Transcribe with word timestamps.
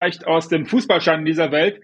vielleicht 0.00 0.26
aus 0.26 0.48
dem 0.48 0.66
Fußballschein 0.66 1.24
dieser 1.24 1.52
Welt. 1.52 1.80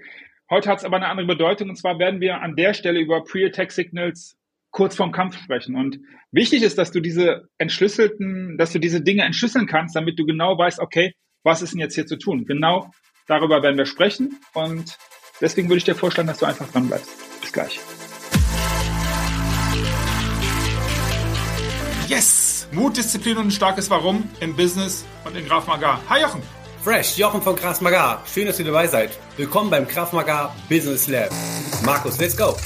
Heute 0.49 0.71
hat 0.71 0.79
es 0.79 0.85
aber 0.85 0.97
eine 0.97 1.09
andere 1.09 1.27
Bedeutung 1.27 1.69
und 1.69 1.77
zwar 1.77 1.99
werden 1.99 2.21
wir 2.21 2.41
an 2.41 2.57
der 2.57 2.73
Stelle 2.73 3.01
über 3.01 3.23
Pre-Attack 3.23 3.71
Signals 3.71 4.37
kurz 4.71 4.97
vorm 4.97 5.13
Kampf 5.13 5.39
sprechen. 5.39 5.77
Und 5.77 6.01
wichtig 6.33 6.63
ist, 6.63 6.79
dass 6.79 6.93
du 6.93 7.01
diese 7.01 7.49
entschlüsselten, 7.59 8.57
dass 8.59 8.73
du 8.73 8.79
diese 8.79 9.03
Dinge 9.03 9.25
entschlüsseln 9.25 9.67
kannst, 9.67 9.97
damit 9.97 10.19
du 10.19 10.25
genau 10.25 10.57
weißt, 10.57 10.81
okay, 10.81 11.15
was 11.43 11.63
ist 11.63 11.73
denn 11.73 11.81
jetzt 11.81 11.95
hier 11.95 12.07
zu 12.07 12.17
tun? 12.17 12.47
Genau 12.47 12.91
darüber 13.27 13.63
werden 13.63 13.77
wir 13.77 13.87
sprechen 13.87 14.39
und 14.55 14.97
deswegen 15.41 15.69
würde 15.69 15.79
ich 15.79 15.85
dir 15.85 15.95
vorschlagen, 15.95 16.29
dass 16.29 16.39
du 16.39 16.47
einfach 16.47 16.71
dran 16.71 16.87
bleibst. 16.87 17.11
Bis 17.41 17.53
gleich. 17.53 17.81
Yes! 22.09 22.69
Mut, 22.73 22.97
Disziplin 22.97 23.37
und 23.37 23.49
ein 23.49 23.51
starkes 23.51 23.91
Warum 23.91 24.29
im 24.41 24.55
Business 24.55 25.05
und 25.25 25.37
in 25.37 25.45
Graf 25.47 25.67
Magar. 25.67 26.01
Hi 26.09 26.23
Jochen! 26.23 26.66
Fresh, 26.87 27.19
Jochen 27.19 27.43
von 27.43 27.57
Graf 27.57 27.81
Magar. 27.81 28.23
Schön, 28.33 28.47
dass 28.47 28.61
ihr 28.61 28.65
dabei 28.65 28.87
seid. 28.87 29.19
Willkommen 29.37 29.71
beim 29.71 29.89
Graf 29.89 30.13
Magar 30.13 30.55
Business 30.69 31.09
Lab. 31.09 31.31
Markus, 31.85 32.17
let's 32.21 32.37
go! 32.37 32.57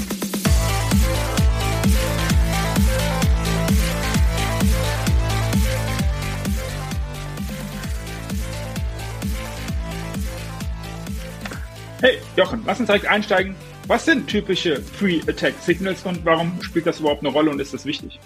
Hey, 12.02 12.18
Jochen, 12.37 12.62
lass 12.66 12.78
uns 12.78 12.88
direkt 12.88 13.06
einsteigen. 13.06 13.56
Was 13.87 14.04
sind 14.04 14.28
typische 14.28 14.82
Pre-Attack-Signals 14.98 16.04
und 16.04 16.23
warum 16.26 16.62
spielt 16.62 16.84
das 16.84 17.00
überhaupt 17.00 17.23
eine 17.23 17.32
Rolle 17.32 17.50
und 17.50 17.59
ist 17.59 17.73
das 17.73 17.87
wichtig? 17.87 18.20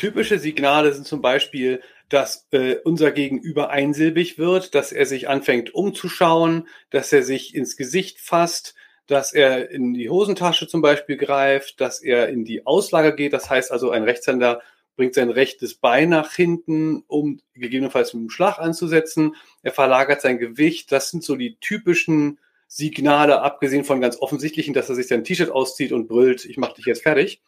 Typische 0.00 0.38
Signale 0.38 0.94
sind 0.94 1.06
zum 1.06 1.20
Beispiel, 1.20 1.82
dass 2.08 2.48
äh, 2.52 2.76
unser 2.84 3.10
Gegenüber 3.10 3.68
einsilbig 3.68 4.38
wird, 4.38 4.74
dass 4.74 4.92
er 4.92 5.04
sich 5.04 5.28
anfängt 5.28 5.74
umzuschauen, 5.74 6.68
dass 6.88 7.12
er 7.12 7.22
sich 7.22 7.54
ins 7.54 7.76
Gesicht 7.76 8.18
fasst, 8.18 8.74
dass 9.06 9.34
er 9.34 9.70
in 9.70 9.92
die 9.92 10.08
Hosentasche 10.08 10.66
zum 10.66 10.80
Beispiel 10.80 11.18
greift, 11.18 11.82
dass 11.82 12.00
er 12.00 12.30
in 12.30 12.46
die 12.46 12.64
Auslage 12.64 13.14
geht. 13.14 13.34
Das 13.34 13.50
heißt 13.50 13.70
also, 13.70 13.90
ein 13.90 14.04
Rechtshänder 14.04 14.62
bringt 14.96 15.12
sein 15.12 15.28
rechtes 15.28 15.74
Bein 15.74 16.08
nach 16.08 16.32
hinten, 16.32 17.04
um 17.06 17.42
gegebenenfalls 17.52 18.12
dem 18.12 18.30
Schlag 18.30 18.58
anzusetzen. 18.58 19.36
Er 19.62 19.72
verlagert 19.72 20.22
sein 20.22 20.38
Gewicht. 20.38 20.92
Das 20.92 21.10
sind 21.10 21.22
so 21.22 21.36
die 21.36 21.56
typischen 21.60 22.38
Signale, 22.68 23.42
abgesehen 23.42 23.84
von 23.84 24.00
ganz 24.00 24.16
offensichtlichen, 24.18 24.72
dass 24.72 24.88
er 24.88 24.94
sich 24.94 25.08
sein 25.08 25.24
T-Shirt 25.24 25.50
auszieht 25.50 25.92
und 25.92 26.08
brüllt, 26.08 26.46
ich 26.46 26.56
mache 26.56 26.76
dich 26.76 26.86
jetzt 26.86 27.02
fertig. 27.02 27.42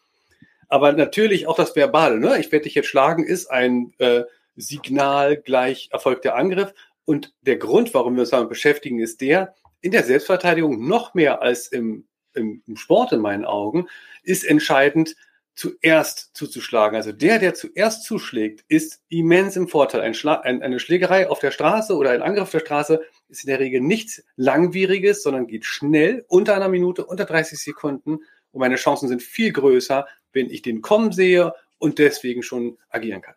Aber 0.73 0.95
natürlich 0.95 1.47
auch 1.47 1.56
das 1.56 1.77
Verbale, 1.77 2.19
ne? 2.19 2.41
ich 2.41 2.51
werde 2.51 2.62
dich 2.62 2.75
jetzt 2.75 2.89
schlagen, 2.89 3.27
ist 3.27 3.51
ein 3.51 3.92
äh, 3.98 4.23
Signal 4.56 5.37
gleich 5.37 5.91
erfolgt 5.92 6.25
der 6.25 6.34
Angriff. 6.34 6.73
Und 7.05 7.34
der 7.42 7.56
Grund, 7.56 7.92
warum 7.92 8.15
wir 8.15 8.23
uns 8.23 8.31
damit 8.31 8.48
beschäftigen, 8.48 8.98
ist 8.98 9.20
der, 9.20 9.55
in 9.83 9.91
der 9.91 10.03
Selbstverteidigung 10.03 10.89
noch 10.89 11.12
mehr 11.12 11.43
als 11.43 11.67
im, 11.67 12.06
im, 12.33 12.62
im 12.67 12.77
Sport 12.78 13.12
in 13.12 13.20
meinen 13.20 13.45
Augen, 13.45 13.87
ist 14.23 14.45
entscheidend, 14.45 15.15
zuerst 15.55 16.31
zuzuschlagen. 16.33 16.97
Also 16.97 17.12
der, 17.12 17.39
der 17.39 17.53
zuerst 17.53 18.05
zuschlägt, 18.05 18.65
ist 18.69 19.03
immens 19.11 19.56
im 19.56 19.69
Vorteil. 19.69 20.00
Ein 20.00 20.15
ein, 20.27 20.62
eine 20.62 20.81
Schlägerei 20.81 21.28
auf 21.28 21.41
der 21.41 21.50
Straße 21.50 21.95
oder 21.95 22.12
ein 22.12 22.23
Angriff 22.23 22.45
auf 22.45 22.50
der 22.50 22.61
Straße 22.61 23.03
ist 23.28 23.45
in 23.45 23.48
der 23.48 23.61
Regel 23.61 23.83
nichts 23.83 24.25
Langwieriges, 24.37 25.23
sondern 25.23 25.47
geht 25.47 25.67
schnell, 25.67 26.25
unter 26.28 26.56
einer 26.56 26.70
Minute, 26.70 27.05
unter 27.05 27.27
30 27.27 27.59
Sekunden. 27.59 28.20
Und 28.53 28.61
meine 28.61 28.77
Chancen 28.77 29.08
sind 29.08 29.22
viel 29.22 29.53
größer, 29.53 30.06
wenn 30.33 30.50
ich 30.50 30.62
den 30.62 30.81
kommen 30.81 31.12
sehe 31.12 31.53
und 31.78 31.98
deswegen 31.98 32.42
schon 32.42 32.78
agieren 32.89 33.22
kann. 33.22 33.34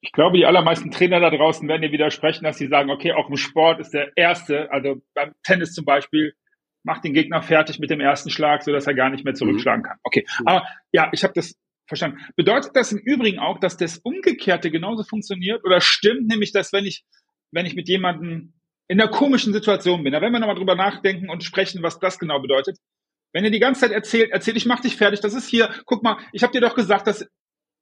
Ich 0.00 0.12
glaube, 0.12 0.38
die 0.38 0.46
allermeisten 0.46 0.90
Trainer 0.90 1.20
da 1.20 1.30
draußen 1.30 1.68
werden 1.68 1.82
dir 1.82 1.92
widersprechen, 1.92 2.44
dass 2.44 2.58
sie 2.58 2.68
sagen, 2.68 2.90
okay, 2.90 3.12
auch 3.12 3.28
im 3.28 3.36
Sport 3.36 3.80
ist 3.80 3.90
der 3.90 4.16
erste, 4.16 4.70
also 4.70 5.02
beim 5.14 5.34
Tennis 5.42 5.72
zum 5.72 5.84
Beispiel, 5.84 6.34
macht 6.84 7.04
den 7.04 7.12
Gegner 7.12 7.42
fertig 7.42 7.80
mit 7.80 7.90
dem 7.90 8.00
ersten 8.00 8.30
Schlag, 8.30 8.62
so 8.62 8.70
dass 8.70 8.86
er 8.86 8.94
gar 8.94 9.10
nicht 9.10 9.24
mehr 9.24 9.34
zurückschlagen 9.34 9.82
kann. 9.82 9.98
Okay, 10.04 10.24
mhm. 10.38 10.46
aber 10.46 10.66
ja, 10.92 11.10
ich 11.12 11.24
habe 11.24 11.34
das 11.34 11.56
verstanden. 11.88 12.18
Bedeutet 12.36 12.72
das 12.74 12.92
im 12.92 12.98
Übrigen 12.98 13.40
auch, 13.40 13.58
dass 13.58 13.76
das 13.76 13.98
Umgekehrte 13.98 14.70
genauso 14.70 15.02
funktioniert 15.02 15.64
oder 15.64 15.80
stimmt 15.80 16.28
nämlich, 16.28 16.52
dass 16.52 16.72
wenn 16.72 16.84
ich 16.84 17.04
wenn 17.52 17.66
ich 17.66 17.74
mit 17.74 17.88
jemandem 17.88 18.52
in 18.88 19.00
einer 19.00 19.10
komischen 19.10 19.52
Situation 19.52 20.04
bin, 20.04 20.12
da 20.12 20.20
werden 20.20 20.32
wir 20.32 20.40
nochmal 20.40 20.56
drüber 20.56 20.74
nachdenken 20.74 21.28
und 21.28 21.42
sprechen, 21.42 21.82
was 21.82 21.98
das 21.98 22.18
genau 22.18 22.40
bedeutet. 22.40 22.78
Wenn 23.36 23.44
er 23.44 23.50
die 23.50 23.60
ganze 23.60 23.82
Zeit 23.82 23.92
erzählt, 23.92 24.30
erzählt, 24.30 24.56
ich 24.56 24.64
mach 24.64 24.80
dich 24.80 24.96
fertig, 24.96 25.20
das 25.20 25.34
ist 25.34 25.46
hier, 25.46 25.68
guck 25.84 26.02
mal, 26.02 26.16
ich 26.32 26.42
habe 26.42 26.54
dir 26.54 26.62
doch 26.62 26.74
gesagt, 26.74 27.06
das 27.06 27.28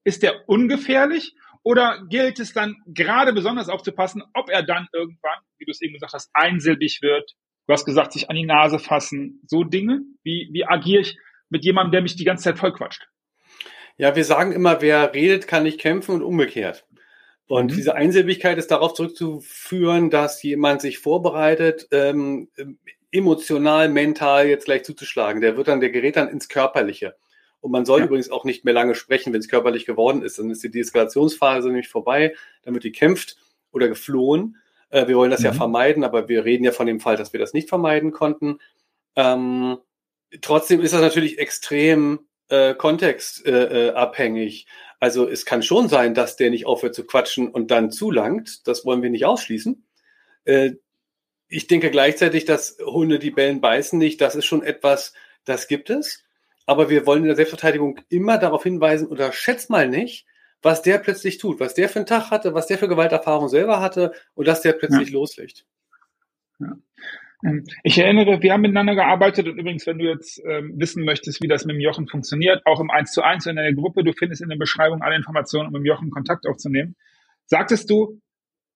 ist 0.02 0.24
der 0.24 0.48
ungefährlich 0.48 1.36
oder 1.62 2.02
gilt 2.10 2.40
es 2.40 2.52
dann 2.52 2.74
gerade 2.86 3.32
besonders 3.32 3.68
aufzupassen, 3.68 4.24
ob 4.34 4.50
er 4.50 4.64
dann 4.64 4.88
irgendwann, 4.92 5.38
wie 5.58 5.64
du 5.64 5.70
es 5.70 5.80
eben 5.80 5.94
gesagt 5.94 6.12
hast, 6.12 6.30
einsilbig 6.34 6.98
wird, 7.02 7.36
Du 7.66 7.72
hast 7.72 7.86
gesagt, 7.86 8.12
sich 8.12 8.28
an 8.28 8.36
die 8.36 8.44
Nase 8.44 8.78
fassen. 8.78 9.40
So 9.46 9.64
Dinge? 9.64 10.02
Wie, 10.22 10.50
wie 10.52 10.66
agiere 10.66 11.00
ich 11.00 11.16
mit 11.48 11.64
jemandem, 11.64 11.92
der 11.92 12.02
mich 12.02 12.16
die 12.16 12.24
ganze 12.24 12.44
Zeit 12.44 12.58
vollquatscht? 12.58 13.08
Ja, 13.96 14.16
wir 14.16 14.24
sagen 14.24 14.52
immer, 14.52 14.82
wer 14.82 15.14
redet, 15.14 15.46
kann 15.46 15.62
nicht 15.62 15.80
kämpfen 15.80 16.16
und 16.16 16.22
umgekehrt. 16.22 16.84
Und 17.46 17.70
mhm. 17.70 17.76
diese 17.76 17.94
Einsilbigkeit 17.94 18.58
ist 18.58 18.70
darauf 18.70 18.94
zurückzuführen, 18.94 20.10
dass 20.10 20.42
jemand 20.42 20.82
sich 20.82 20.98
vorbereitet, 20.98 21.86
ähm, 21.90 22.48
emotional, 23.14 23.88
mental 23.88 24.48
jetzt 24.48 24.64
gleich 24.64 24.84
zuzuschlagen. 24.84 25.40
Der 25.40 25.56
wird 25.56 25.68
dann, 25.68 25.80
der 25.80 25.90
gerät 25.90 26.16
dann 26.16 26.28
ins 26.28 26.48
Körperliche. 26.48 27.14
Und 27.60 27.70
man 27.70 27.86
soll 27.86 28.00
ja. 28.00 28.06
übrigens 28.06 28.30
auch 28.30 28.44
nicht 28.44 28.64
mehr 28.64 28.74
lange 28.74 28.94
sprechen, 28.94 29.32
wenn 29.32 29.40
es 29.40 29.48
körperlich 29.48 29.86
geworden 29.86 30.22
ist. 30.22 30.38
Dann 30.38 30.50
ist 30.50 30.62
die 30.62 30.70
Deeskalationsphase 30.70 31.68
nämlich 31.68 31.88
vorbei, 31.88 32.34
dann 32.62 32.74
wird 32.74 32.84
gekämpft 32.84 33.36
oder 33.72 33.88
geflohen. 33.88 34.56
Äh, 34.90 35.06
wir 35.06 35.16
wollen 35.16 35.30
das 35.30 35.40
mhm. 35.40 35.46
ja 35.46 35.52
vermeiden, 35.54 36.04
aber 36.04 36.28
wir 36.28 36.44
reden 36.44 36.64
ja 36.64 36.72
von 36.72 36.86
dem 36.86 37.00
Fall, 37.00 37.16
dass 37.16 37.32
wir 37.32 37.40
das 37.40 37.54
nicht 37.54 37.68
vermeiden 37.68 38.10
konnten. 38.10 38.58
Ähm, 39.16 39.78
trotzdem 40.42 40.80
ist 40.80 40.92
das 40.92 41.00
natürlich 41.00 41.38
extrem 41.38 42.26
äh, 42.48 42.74
kontextabhängig. 42.74 44.66
Äh, 44.66 44.70
also 45.00 45.28
es 45.28 45.44
kann 45.44 45.62
schon 45.62 45.88
sein, 45.88 46.14
dass 46.14 46.36
der 46.36 46.50
nicht 46.50 46.66
aufhört 46.66 46.94
zu 46.94 47.04
quatschen 47.04 47.48
und 47.48 47.70
dann 47.70 47.90
zulangt. 47.90 48.66
Das 48.66 48.84
wollen 48.84 49.02
wir 49.02 49.10
nicht 49.10 49.24
ausschließen. 49.24 49.86
Äh, 50.44 50.72
ich 51.54 51.68
denke 51.68 51.90
gleichzeitig, 51.90 52.44
dass 52.44 52.78
Hunde 52.84 53.20
die 53.20 53.30
Bellen 53.30 53.60
beißen 53.60 53.96
nicht. 53.96 54.20
Das 54.20 54.34
ist 54.34 54.44
schon 54.44 54.64
etwas, 54.64 55.14
das 55.44 55.68
gibt 55.68 55.88
es. 55.88 56.24
Aber 56.66 56.90
wir 56.90 57.06
wollen 57.06 57.22
in 57.22 57.28
der 57.28 57.36
Selbstverteidigung 57.36 58.00
immer 58.08 58.38
darauf 58.38 58.64
hinweisen, 58.64 59.06
unterschätzt 59.06 59.70
mal 59.70 59.88
nicht, 59.88 60.26
was 60.62 60.82
der 60.82 60.98
plötzlich 60.98 61.38
tut, 61.38 61.60
was 61.60 61.74
der 61.74 61.88
für 61.88 62.00
einen 62.00 62.06
Tag 62.06 62.30
hatte, 62.30 62.54
was 62.54 62.66
der 62.66 62.78
für 62.78 62.88
Gewalterfahrung 62.88 63.48
selber 63.48 63.80
hatte 63.80 64.12
und 64.34 64.48
dass 64.48 64.62
der 64.62 64.72
plötzlich 64.72 65.10
ja. 65.10 65.14
loslegt. 65.14 65.64
Ja. 66.58 66.72
Ähm, 67.44 67.64
ich 67.84 67.98
erinnere, 67.98 68.42
wir 68.42 68.52
haben 68.52 68.62
miteinander 68.62 68.96
gearbeitet 68.96 69.46
und 69.46 69.56
übrigens, 69.56 69.86
wenn 69.86 69.98
du 69.98 70.06
jetzt 70.06 70.42
ähm, 70.44 70.72
wissen 70.76 71.04
möchtest, 71.04 71.40
wie 71.40 71.48
das 71.48 71.66
mit 71.66 71.76
dem 71.76 71.80
Jochen 71.80 72.08
funktioniert, 72.08 72.62
auch 72.64 72.80
im 72.80 72.90
1 72.90 73.12
zu 73.12 73.22
1 73.22 73.46
in 73.46 73.56
der 73.56 73.74
Gruppe, 73.74 74.02
du 74.02 74.12
findest 74.12 74.42
in 74.42 74.48
der 74.48 74.56
Beschreibung 74.56 75.02
alle 75.02 75.14
Informationen, 75.14 75.68
um 75.68 75.72
mit 75.74 75.82
dem 75.82 75.86
Jochen 75.86 76.10
Kontakt 76.10 76.48
aufzunehmen, 76.48 76.96
sagtest 77.46 77.88
du, 77.90 78.20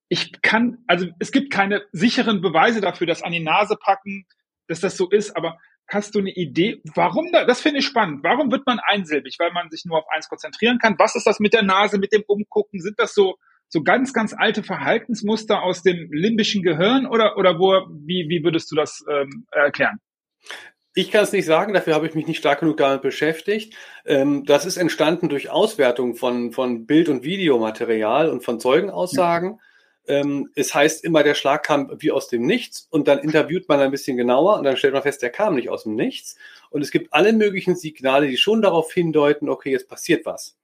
ich 0.08 0.40
kann, 0.42 0.78
also 0.86 1.06
es 1.18 1.32
gibt 1.32 1.52
keine 1.52 1.82
sicheren 1.92 2.40
Beweise 2.40 2.80
dafür, 2.80 3.06
dass 3.06 3.22
an 3.22 3.32
die 3.32 3.40
Nase 3.40 3.76
packen, 3.76 4.26
dass 4.66 4.80
das 4.80 4.96
so 4.96 5.08
ist, 5.08 5.36
aber 5.36 5.58
Hast 5.90 6.14
du 6.14 6.18
eine 6.18 6.30
Idee, 6.30 6.82
warum 6.94 7.32
da, 7.32 7.46
das 7.46 7.62
finde 7.62 7.78
ich 7.78 7.86
spannend. 7.86 8.22
Warum 8.22 8.52
wird 8.52 8.66
man 8.66 8.78
einsilbig? 8.78 9.36
Weil 9.38 9.52
man 9.52 9.70
sich 9.70 9.86
nur 9.86 9.98
auf 9.98 10.04
eins 10.14 10.28
konzentrieren 10.28 10.78
kann. 10.78 10.96
Was 10.98 11.16
ist 11.16 11.26
das 11.26 11.40
mit 11.40 11.54
der 11.54 11.62
Nase, 11.62 11.98
mit 11.98 12.12
dem 12.12 12.24
Umgucken? 12.26 12.80
Sind 12.80 12.98
das 12.98 13.14
so, 13.14 13.36
so 13.68 13.82
ganz, 13.82 14.12
ganz 14.12 14.34
alte 14.36 14.62
Verhaltensmuster 14.62 15.62
aus 15.62 15.82
dem 15.82 16.12
limbischen 16.12 16.62
Gehirn 16.62 17.06
oder, 17.06 17.38
oder 17.38 17.58
wo, 17.58 17.72
wie, 18.04 18.28
wie 18.28 18.44
würdest 18.44 18.70
du 18.70 18.76
das 18.76 19.02
ähm, 19.10 19.46
erklären? 19.50 19.98
Ich 20.94 21.10
kann 21.10 21.22
es 21.22 21.32
nicht 21.32 21.46
sagen, 21.46 21.72
dafür 21.72 21.94
habe 21.94 22.06
ich 22.06 22.14
mich 22.14 22.26
nicht 22.26 22.38
stark 22.38 22.60
genug 22.60 22.76
damit 22.76 23.00
beschäftigt. 23.00 23.74
Ähm, 24.04 24.44
das 24.44 24.66
ist 24.66 24.76
entstanden 24.76 25.30
durch 25.30 25.48
Auswertung 25.48 26.16
von, 26.16 26.52
von 26.52 26.84
Bild- 26.84 27.08
und 27.08 27.24
Videomaterial 27.24 28.28
und 28.28 28.44
von 28.44 28.60
Zeugenaussagen. 28.60 29.58
Ähm, 30.08 30.50
es 30.54 30.74
heißt 30.74 31.04
immer, 31.04 31.22
der 31.22 31.34
Schlag 31.34 31.64
kam 31.64 31.92
wie 32.00 32.10
aus 32.10 32.28
dem 32.28 32.46
Nichts 32.46 32.88
und 32.90 33.08
dann 33.08 33.18
interviewt 33.18 33.68
man 33.68 33.80
ein 33.80 33.90
bisschen 33.90 34.16
genauer 34.16 34.56
und 34.56 34.64
dann 34.64 34.78
stellt 34.78 34.94
man 34.94 35.02
fest, 35.02 35.20
der 35.20 35.30
kam 35.30 35.54
nicht 35.54 35.68
aus 35.68 35.82
dem 35.84 35.94
Nichts. 35.96 36.36
Und 36.70 36.80
es 36.80 36.90
gibt 36.90 37.12
alle 37.12 37.34
möglichen 37.34 37.76
Signale, 37.76 38.26
die 38.26 38.38
schon 38.38 38.62
darauf 38.62 38.90
hindeuten, 38.92 39.50
okay, 39.50 39.70
jetzt 39.70 39.88
passiert 39.88 40.24
was. 40.24 40.56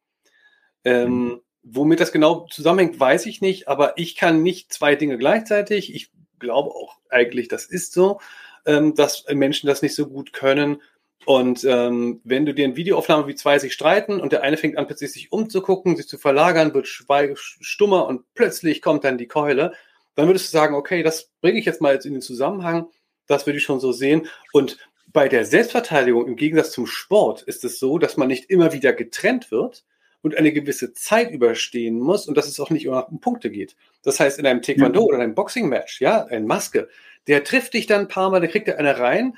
Ähm, 0.84 1.10
mhm. 1.10 1.40
Womit 1.62 2.00
das 2.00 2.12
genau 2.12 2.46
zusammenhängt, 2.50 2.98
weiß 2.98 3.26
ich 3.26 3.40
nicht, 3.40 3.68
aber 3.68 3.96
ich 3.96 4.16
kann 4.16 4.42
nicht 4.42 4.72
zwei 4.72 4.96
Dinge 4.96 5.18
gleichzeitig. 5.18 5.94
Ich 5.94 6.10
glaube 6.38 6.70
auch 6.70 6.96
eigentlich, 7.10 7.48
das 7.48 7.66
ist 7.66 7.92
so, 7.92 8.20
ähm, 8.66 8.94
dass 8.94 9.24
Menschen 9.30 9.66
das 9.66 9.82
nicht 9.82 9.94
so 9.94 10.06
gut 10.06 10.32
können. 10.32 10.80
Und 11.26 11.64
ähm, 11.64 12.20
wenn 12.24 12.44
du 12.44 12.52
dir 12.52 12.66
ein 12.66 12.76
Videoaufnahme 12.76 13.26
wie 13.26 13.34
zwei 13.34 13.58
sich 13.58 13.72
streiten 13.72 14.20
und 14.20 14.32
der 14.32 14.42
eine 14.42 14.56
fängt 14.56 14.76
an, 14.76 14.86
plötzlich 14.86 15.12
sich 15.12 15.32
umzugucken, 15.32 15.96
sich 15.96 16.06
zu 16.06 16.18
verlagern, 16.18 16.74
wird 16.74 16.86
schweig 16.86 17.38
stummer 17.38 18.06
und 18.06 18.22
plötzlich 18.34 18.82
kommt 18.82 19.04
dann 19.04 19.18
die 19.18 19.28
Keule, 19.28 19.72
dann 20.14 20.26
würdest 20.26 20.48
du 20.48 20.52
sagen, 20.52 20.74
okay, 20.74 21.02
das 21.02 21.30
bringe 21.40 21.58
ich 21.58 21.64
jetzt 21.64 21.80
mal 21.80 21.94
jetzt 21.94 22.06
in 22.06 22.12
den 22.12 22.22
Zusammenhang, 22.22 22.88
das 23.26 23.46
würde 23.46 23.58
ich 23.58 23.64
schon 23.64 23.80
so 23.80 23.92
sehen. 23.92 24.28
Und 24.52 24.78
bei 25.12 25.28
der 25.28 25.44
Selbstverteidigung 25.44 26.26
im 26.26 26.36
Gegensatz 26.36 26.72
zum 26.72 26.86
Sport 26.86 27.42
ist 27.42 27.64
es 27.64 27.78
so, 27.78 27.98
dass 27.98 28.16
man 28.16 28.28
nicht 28.28 28.50
immer 28.50 28.72
wieder 28.72 28.92
getrennt 28.92 29.50
wird 29.50 29.84
und 30.22 30.36
eine 30.36 30.52
gewisse 30.52 30.92
Zeit 30.92 31.30
überstehen 31.30 31.98
muss 31.98 32.26
und 32.26 32.36
dass 32.36 32.48
es 32.48 32.60
auch 32.60 32.70
nicht 32.70 32.84
immer 32.84 33.08
um 33.10 33.20
Punkte 33.20 33.50
geht. 33.50 33.76
Das 34.02 34.20
heißt, 34.20 34.38
in 34.38 34.46
einem 34.46 34.62
Taekwondo 34.62 35.00
ja. 35.00 35.06
oder 35.06 35.18
einem 35.18 35.34
Boxing-Match, 35.34 36.00
ja, 36.00 36.24
ein 36.24 36.46
Maske, 36.46 36.88
der 37.26 37.44
trifft 37.44 37.74
dich 37.74 37.86
dann 37.86 38.02
ein 38.02 38.08
paar 38.08 38.30
Mal, 38.30 38.40
dann 38.40 38.50
kriegt 38.50 38.68
er 38.68 38.78
eine 38.78 38.98
rein 38.98 39.36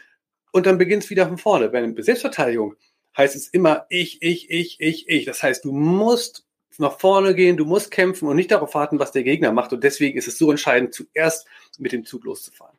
und 0.56 0.64
dann 0.64 0.78
beginnt 0.78 1.04
es 1.04 1.10
wieder 1.10 1.28
von 1.28 1.36
vorne. 1.36 1.68
Bei 1.68 1.78
einer 1.78 2.02
Selbstverteidigung 2.02 2.76
heißt 3.14 3.36
es 3.36 3.48
immer 3.48 3.84
ich, 3.90 4.22
ich, 4.22 4.48
ich, 4.50 4.80
ich, 4.80 5.06
ich. 5.06 5.26
Das 5.26 5.42
heißt, 5.42 5.66
du 5.66 5.72
musst 5.72 6.46
nach 6.78 6.98
vorne 6.98 7.34
gehen, 7.34 7.58
du 7.58 7.66
musst 7.66 7.90
kämpfen 7.90 8.26
und 8.26 8.36
nicht 8.36 8.50
darauf 8.50 8.74
warten, 8.74 8.98
was 8.98 9.12
der 9.12 9.22
Gegner 9.22 9.52
macht. 9.52 9.74
Und 9.74 9.84
deswegen 9.84 10.16
ist 10.16 10.28
es 10.28 10.38
so 10.38 10.50
entscheidend, 10.50 10.94
zuerst 10.94 11.46
mit 11.78 11.92
dem 11.92 12.06
Zug 12.06 12.24
loszufahren. 12.24 12.74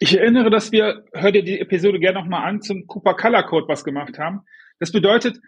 Ich 0.00 0.16
erinnere, 0.18 0.50
dass 0.50 0.72
wir, 0.72 1.04
hör 1.12 1.30
dir 1.30 1.44
die 1.44 1.60
Episode 1.60 2.00
gerne 2.00 2.18
nochmal 2.18 2.48
an, 2.48 2.60
zum 2.60 2.88
Cooper 2.88 3.14
Color 3.14 3.44
Code 3.44 3.68
was 3.68 3.84
gemacht 3.84 4.18
haben. 4.18 4.40
Das 4.80 4.90
bedeutet, 4.90 5.40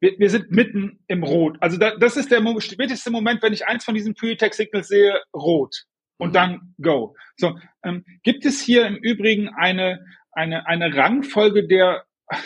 wir, 0.00 0.18
wir 0.18 0.28
sind 0.28 0.50
mitten 0.50 0.98
im 1.06 1.22
Rot. 1.22 1.56
Also 1.60 1.78
da, 1.78 1.96
das 1.96 2.18
ist 2.18 2.30
der 2.30 2.42
späteste 2.60 3.10
Moment, 3.10 3.42
wenn 3.42 3.54
ich 3.54 3.66
eins 3.66 3.86
von 3.86 3.94
diesen 3.94 4.14
Pre-Tech-Signals 4.14 4.88
sehe, 4.88 5.18
rot. 5.32 5.86
Und 6.18 6.30
mhm. 6.30 6.34
dann 6.34 6.74
go. 6.80 7.16
So, 7.36 7.58
ähm, 7.82 8.04
gibt 8.22 8.44
es 8.44 8.60
hier 8.60 8.86
im 8.86 8.96
Übrigen 8.96 9.48
eine, 9.48 10.04
eine, 10.32 10.66
eine 10.66 10.94
Rangfolge 10.94 11.66
der, 11.66 12.04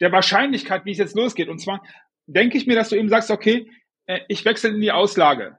der 0.00 0.12
Wahrscheinlichkeit, 0.12 0.84
wie 0.84 0.92
es 0.92 0.98
jetzt 0.98 1.16
losgeht. 1.16 1.48
Und 1.48 1.58
zwar 1.58 1.82
denke 2.26 2.56
ich 2.56 2.66
mir, 2.66 2.76
dass 2.76 2.90
du 2.90 2.96
eben 2.96 3.08
sagst, 3.08 3.30
okay, 3.30 3.70
äh, 4.06 4.20
ich 4.28 4.44
wechsle 4.44 4.70
in 4.70 4.80
die 4.80 4.92
Auslage. 4.92 5.58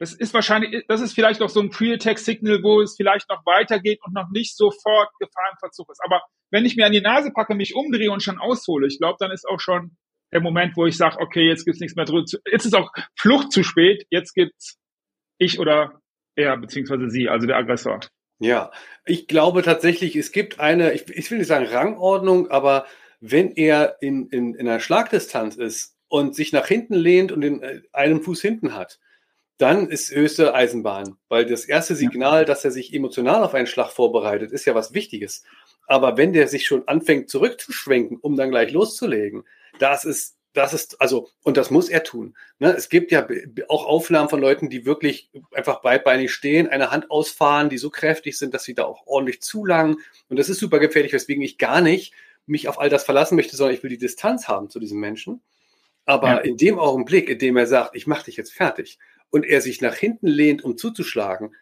Das 0.00 0.12
ist 0.12 0.32
wahrscheinlich, 0.32 0.84
das 0.86 1.00
ist 1.00 1.14
vielleicht 1.14 1.40
noch 1.40 1.48
so 1.48 1.60
ein 1.60 1.70
Pre-Attack-Signal, 1.70 2.62
wo 2.62 2.80
es 2.80 2.94
vielleicht 2.96 3.28
noch 3.28 3.44
weitergeht 3.44 3.98
und 4.04 4.14
noch 4.14 4.28
nicht 4.30 4.56
sofort 4.56 5.10
Gefahrenverzug 5.18 5.90
ist. 5.90 6.00
Aber 6.04 6.22
wenn 6.50 6.64
ich 6.64 6.76
mir 6.76 6.86
an 6.86 6.92
die 6.92 7.00
Nase 7.00 7.32
packe, 7.32 7.56
mich 7.56 7.74
umdrehe 7.74 8.12
und 8.12 8.22
schon 8.22 8.38
aushole, 8.38 8.86
ich 8.86 8.98
glaube, 8.98 9.16
dann 9.18 9.32
ist 9.32 9.46
auch 9.48 9.58
schon 9.58 9.96
der 10.32 10.40
Moment, 10.40 10.76
wo 10.76 10.86
ich 10.86 10.96
sage, 10.96 11.18
okay, 11.18 11.48
jetzt 11.48 11.64
gibt's 11.64 11.80
nichts 11.80 11.96
mehr 11.96 12.04
drüber. 12.04 12.24
Jetzt 12.50 12.64
ist 12.64 12.76
auch 12.76 12.92
Flucht 13.18 13.50
zu 13.50 13.64
spät, 13.64 14.06
jetzt 14.10 14.34
gibt's 14.34 14.78
ich 15.38 15.58
oder 15.58 16.00
er, 16.38 16.56
beziehungsweise 16.56 17.10
sie, 17.10 17.28
also 17.28 17.46
der 17.46 17.56
Aggressor. 17.56 18.00
Ja, 18.38 18.70
ich 19.04 19.26
glaube 19.26 19.62
tatsächlich, 19.62 20.14
es 20.16 20.32
gibt 20.32 20.60
eine, 20.60 20.92
ich, 20.92 21.08
ich 21.10 21.30
will 21.30 21.38
nicht 21.38 21.48
sagen 21.48 21.66
Rangordnung, 21.66 22.50
aber 22.50 22.86
wenn 23.20 23.50
er 23.52 23.96
in, 24.00 24.28
in, 24.28 24.54
in 24.54 24.68
einer 24.68 24.80
Schlagdistanz 24.80 25.56
ist 25.56 25.96
und 26.06 26.34
sich 26.34 26.52
nach 26.52 26.66
hinten 26.66 26.94
lehnt 26.94 27.32
und 27.32 27.40
den, 27.40 27.62
äh, 27.62 27.82
einen 27.92 28.22
Fuß 28.22 28.40
hinten 28.40 28.74
hat, 28.74 29.00
dann 29.58 29.88
ist 29.88 30.14
höchste 30.14 30.54
Eisenbahn. 30.54 31.16
Weil 31.28 31.44
das 31.44 31.64
erste 31.64 31.96
Signal, 31.96 32.44
dass 32.44 32.64
er 32.64 32.70
sich 32.70 32.94
emotional 32.94 33.42
auf 33.42 33.54
einen 33.54 33.66
Schlag 33.66 33.90
vorbereitet, 33.90 34.52
ist 34.52 34.64
ja 34.66 34.74
was 34.76 34.94
Wichtiges. 34.94 35.44
Aber 35.88 36.16
wenn 36.16 36.32
der 36.32 36.46
sich 36.46 36.64
schon 36.66 36.86
anfängt 36.86 37.28
zurückzuschwenken, 37.28 38.18
um 38.18 38.36
dann 38.36 38.50
gleich 38.50 38.70
loszulegen, 38.70 39.42
das 39.80 40.04
ist, 40.04 40.37
das 40.58 40.74
ist, 40.74 41.00
also, 41.00 41.28
und 41.44 41.56
das 41.56 41.70
muss 41.70 41.88
er 41.88 42.02
tun. 42.02 42.36
Ne? 42.58 42.74
Es 42.76 42.88
gibt 42.88 43.12
ja 43.12 43.26
auch 43.68 43.86
Aufnahmen 43.86 44.28
von 44.28 44.40
Leuten, 44.40 44.68
die 44.68 44.84
wirklich 44.84 45.30
einfach 45.52 45.80
beidbeinig 45.82 46.32
stehen, 46.32 46.66
eine 46.66 46.90
Hand 46.90 47.10
ausfahren, 47.10 47.70
die 47.70 47.78
so 47.78 47.90
kräftig 47.90 48.36
sind, 48.36 48.54
dass 48.54 48.64
sie 48.64 48.74
da 48.74 48.84
auch 48.84 49.06
ordentlich 49.06 49.40
zulangen. 49.40 49.98
Und 50.28 50.38
das 50.38 50.48
ist 50.48 50.58
super 50.58 50.80
gefährlich, 50.80 51.12
weswegen 51.12 51.42
ich 51.42 51.58
gar 51.58 51.80
nicht 51.80 52.12
mich 52.46 52.66
auf 52.68 52.80
all 52.80 52.88
das 52.88 53.04
verlassen 53.04 53.36
möchte, 53.36 53.56
sondern 53.56 53.76
ich 53.76 53.82
will 53.82 53.90
die 53.90 53.98
Distanz 53.98 54.48
haben 54.48 54.68
zu 54.68 54.80
diesem 54.80 54.98
Menschen. 54.98 55.42
Aber 56.06 56.28
ja. 56.28 56.38
in 56.38 56.56
dem 56.56 56.78
Augenblick, 56.78 57.28
in 57.28 57.38
dem 57.38 57.56
er 57.56 57.66
sagt, 57.66 57.94
ich 57.94 58.06
mache 58.06 58.24
dich 58.24 58.36
jetzt 58.36 58.52
fertig 58.52 58.98
und 59.30 59.46
er 59.46 59.60
sich 59.60 59.80
nach 59.80 59.94
hinten 59.94 60.26
lehnt, 60.26 60.64
um 60.64 60.76
zuzuschlagen, 60.76 61.54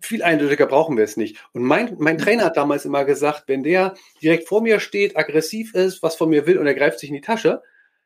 viel 0.00 0.22
eindeutiger 0.22 0.66
brauchen 0.66 0.96
wir 0.96 1.04
es 1.04 1.16
nicht. 1.16 1.36
Und 1.52 1.64
mein, 1.64 1.96
mein 1.98 2.18
Trainer 2.18 2.44
hat 2.44 2.56
damals 2.56 2.84
immer 2.84 3.04
gesagt, 3.04 3.44
wenn 3.46 3.62
der 3.62 3.94
direkt 4.22 4.48
vor 4.48 4.62
mir 4.62 4.80
steht, 4.80 5.16
aggressiv 5.16 5.74
ist, 5.74 6.02
was 6.02 6.16
von 6.16 6.30
mir 6.30 6.46
will 6.46 6.58
und 6.58 6.66
er 6.66 6.74
greift 6.74 6.98
sich 6.98 7.10
in 7.10 7.14
die 7.14 7.20
Tasche, 7.20 7.62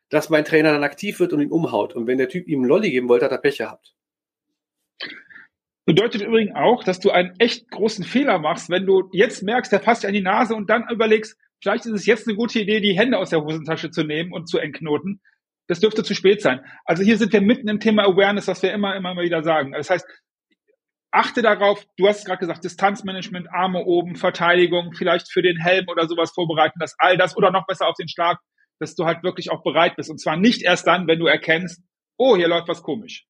dass 0.09 0.29
mein 0.29 0.45
Trainer 0.45 0.71
dann 0.71 0.83
aktiv 0.83 1.19
wird 1.19 1.33
und 1.33 1.41
ihn 1.41 1.51
umhaut. 1.51 1.95
Und 1.95 2.07
wenn 2.07 2.17
der 2.17 2.29
Typ 2.29 2.47
ihm 2.47 2.59
einen 2.59 2.69
Lolli 2.69 2.91
geben 2.91 3.09
wollte, 3.09 3.25
hat 3.25 3.31
er 3.31 3.39
Pech 3.39 3.57
gehabt. 3.57 3.93
Bedeutet 5.85 6.21
übrigens 6.21 6.53
auch, 6.55 6.83
dass 6.83 6.99
du 6.99 7.11
einen 7.11 7.33
echt 7.39 7.71
großen 7.71 8.03
Fehler 8.03 8.39
machst, 8.39 8.69
wenn 8.69 8.85
du 8.85 9.09
jetzt 9.13 9.41
merkst, 9.41 9.71
der 9.71 9.79
fasst 9.79 10.03
dir 10.03 10.09
an 10.09 10.13
die 10.13 10.21
Nase 10.21 10.53
und 10.53 10.69
dann 10.69 10.89
überlegst, 10.89 11.37
vielleicht 11.61 11.85
ist 11.85 11.93
es 11.93 12.05
jetzt 12.05 12.27
eine 12.27 12.35
gute 12.35 12.59
Idee, 12.59 12.81
die 12.81 12.97
Hände 12.97 13.17
aus 13.17 13.29
der 13.29 13.41
Hosentasche 13.41 13.89
zu 13.89 14.03
nehmen 14.03 14.33
und 14.33 14.49
zu 14.49 14.57
entknoten. 14.57 15.21
Das 15.67 15.79
dürfte 15.79 16.03
zu 16.03 16.13
spät 16.13 16.41
sein. 16.41 16.61
Also 16.85 17.03
hier 17.03 17.17
sind 17.17 17.31
wir 17.31 17.41
mitten 17.41 17.69
im 17.69 17.79
Thema 17.79 18.03
Awareness, 18.03 18.47
was 18.47 18.61
wir 18.63 18.73
immer, 18.73 18.95
immer 18.95 19.15
wieder 19.15 19.43
sagen. 19.43 19.73
Das 19.73 19.89
heißt, 19.89 20.05
achte 21.11 21.41
darauf, 21.41 21.85
du 21.97 22.07
hast 22.07 22.25
gerade 22.25 22.39
gesagt, 22.39 22.63
Distanzmanagement, 22.63 23.47
Arme 23.53 23.85
oben, 23.85 24.15
Verteidigung, 24.15 24.93
vielleicht 24.93 25.31
für 25.31 25.41
den 25.41 25.57
Helm 25.57 25.87
oder 25.87 26.07
sowas 26.07 26.31
vorbereiten, 26.31 26.79
dass 26.79 26.95
all 26.99 27.17
das 27.17 27.35
oder 27.35 27.51
noch 27.51 27.65
besser 27.65 27.87
auf 27.87 27.95
den 27.95 28.09
Schlag, 28.09 28.39
dass 28.79 28.95
du 28.95 29.05
halt 29.05 29.23
wirklich 29.23 29.51
auch 29.51 29.63
bereit 29.63 29.95
bist. 29.95 30.09
Und 30.09 30.19
zwar 30.19 30.37
nicht 30.37 30.63
erst 30.63 30.87
dann, 30.87 31.07
wenn 31.07 31.19
du 31.19 31.27
erkennst, 31.27 31.81
oh, 32.17 32.35
hier 32.35 32.47
läuft 32.47 32.67
was 32.67 32.83
komisch. 32.83 33.27